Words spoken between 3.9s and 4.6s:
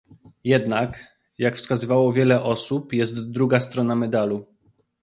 medalu